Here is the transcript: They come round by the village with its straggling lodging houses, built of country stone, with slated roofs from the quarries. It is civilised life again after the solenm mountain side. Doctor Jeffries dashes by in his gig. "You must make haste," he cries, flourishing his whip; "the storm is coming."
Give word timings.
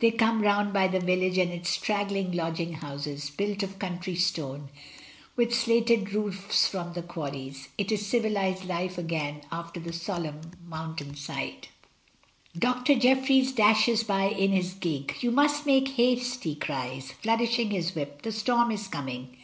They 0.00 0.10
come 0.10 0.42
round 0.42 0.72
by 0.72 0.88
the 0.88 0.98
village 0.98 1.36
with 1.36 1.50
its 1.50 1.70
straggling 1.70 2.32
lodging 2.32 2.72
houses, 2.72 3.30
built 3.30 3.62
of 3.62 3.78
country 3.78 4.16
stone, 4.16 4.70
with 5.36 5.54
slated 5.54 6.12
roofs 6.12 6.66
from 6.66 6.94
the 6.94 7.02
quarries. 7.02 7.68
It 7.78 7.92
is 7.92 8.04
civilised 8.04 8.64
life 8.64 8.98
again 8.98 9.42
after 9.52 9.78
the 9.78 9.92
solenm 9.92 10.40
mountain 10.66 11.14
side. 11.14 11.68
Doctor 12.58 12.96
Jeffries 12.96 13.52
dashes 13.52 14.02
by 14.02 14.24
in 14.24 14.50
his 14.50 14.72
gig. 14.74 15.14
"You 15.20 15.30
must 15.30 15.64
make 15.64 15.90
haste," 15.90 16.42
he 16.42 16.56
cries, 16.56 17.12
flourishing 17.12 17.70
his 17.70 17.94
whip; 17.94 18.22
"the 18.22 18.32
storm 18.32 18.72
is 18.72 18.88
coming." 18.88 19.36